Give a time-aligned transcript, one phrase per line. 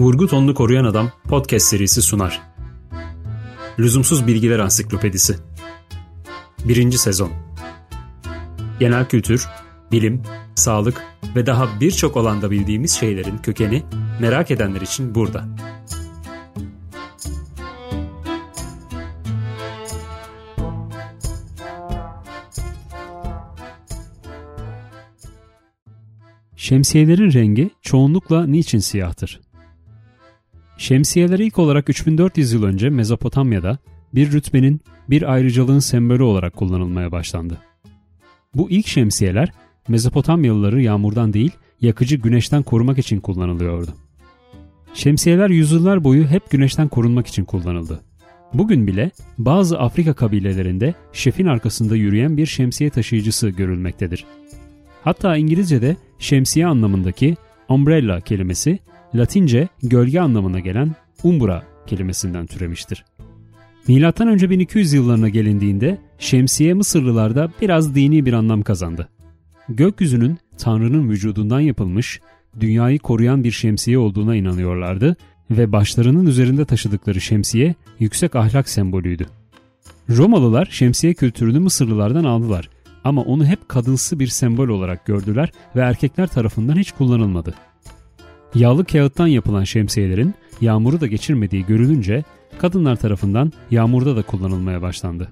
[0.00, 2.42] Vurgu Tonlu Koruyan Adam podcast serisi sunar.
[3.78, 5.36] Lüzumsuz Bilgiler Ansiklopedisi
[6.64, 6.92] 1.
[6.92, 7.32] Sezon
[8.78, 9.48] Genel kültür,
[9.92, 10.22] bilim,
[10.54, 11.02] sağlık
[11.36, 13.82] ve daha birçok alanda bildiğimiz şeylerin kökeni
[14.20, 15.44] merak edenler için burada.
[26.56, 29.49] Şemsiyelerin rengi çoğunlukla niçin siyahtır?
[30.80, 33.78] Şemsiyeler ilk olarak 3400 yıl önce Mezopotamya'da
[34.14, 34.80] bir rütbenin,
[35.10, 37.58] bir ayrıcalığın sembolü olarak kullanılmaya başlandı.
[38.54, 39.52] Bu ilk şemsiyeler
[39.88, 43.94] Mezopotamyalıları yağmurdan değil, yakıcı güneşten korumak için kullanılıyordu.
[44.94, 48.00] Şemsiyeler yüzyıllar boyu hep güneşten korunmak için kullanıldı.
[48.54, 54.24] Bugün bile bazı Afrika kabilelerinde şefin arkasında yürüyen bir şemsiye taşıyıcısı görülmektedir.
[55.04, 57.36] Hatta İngilizce'de şemsiye anlamındaki
[57.68, 58.78] umbrella kelimesi
[59.14, 63.04] Latince gölge anlamına gelen umbra kelimesinden türemiştir.
[64.28, 69.08] Önce 1200 yıllarına gelindiğinde şemsiye Mısırlılarda biraz dini bir anlam kazandı.
[69.68, 72.20] Gökyüzünün Tanrı'nın vücudundan yapılmış,
[72.60, 75.16] dünyayı koruyan bir şemsiye olduğuna inanıyorlardı
[75.50, 79.26] ve başlarının üzerinde taşıdıkları şemsiye yüksek ahlak sembolüydü.
[80.10, 82.70] Romalılar şemsiye kültürünü Mısırlılardan aldılar
[83.04, 87.54] ama onu hep kadınsı bir sembol olarak gördüler ve erkekler tarafından hiç kullanılmadı.
[88.54, 92.24] Yağlı kağıttan yapılan şemsiyelerin yağmuru da geçirmediği görülünce
[92.58, 95.28] kadınlar tarafından yağmurda da kullanılmaya başlandı.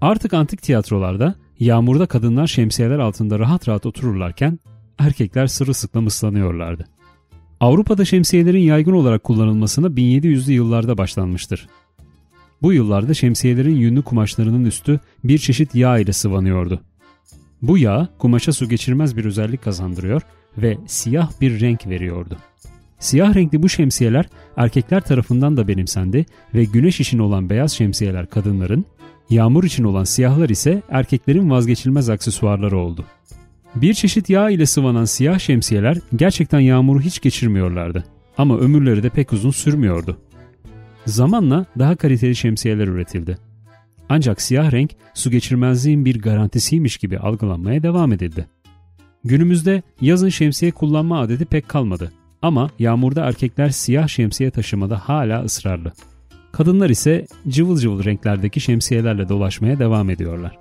[0.00, 4.58] Artık antik tiyatrolarda yağmurda kadınlar şemsiyeler altında rahat rahat otururlarken
[4.98, 6.84] erkekler sırılsıklam ıslanıyorlardı.
[7.60, 11.68] Avrupa'da şemsiyelerin yaygın olarak kullanılmasına 1700'lü yıllarda başlanmıştır.
[12.62, 16.80] Bu yıllarda şemsiyelerin yünlü kumaşlarının üstü bir çeşit yağ ile sıvanıyordu.
[17.62, 20.22] Bu yağ kumaşa su geçirmez bir özellik kazandırıyor
[20.58, 22.36] ve siyah bir renk veriyordu.
[22.98, 28.84] Siyah renkli bu şemsiyeler erkekler tarafından da benimsendi ve güneş için olan beyaz şemsiyeler kadınların,
[29.30, 33.04] yağmur için olan siyahlar ise erkeklerin vazgeçilmez aksesuarları oldu.
[33.74, 38.04] Bir çeşit yağ ile sıvanan siyah şemsiyeler gerçekten yağmuru hiç geçirmiyorlardı
[38.38, 40.18] ama ömürleri de pek uzun sürmüyordu.
[41.06, 43.38] Zamanla daha kaliteli şemsiyeler üretildi.
[44.08, 48.46] Ancak siyah renk su geçirmezliğin bir garantisiymiş gibi algılanmaya devam edildi.
[49.24, 52.12] Günümüzde yazın şemsiye kullanma adeti pek kalmadı
[52.42, 55.92] ama yağmurda erkekler siyah şemsiye taşımada hala ısrarlı.
[56.52, 60.58] Kadınlar ise cıvıl cıvıl renklerdeki şemsiyelerle dolaşmaya devam ediyorlar.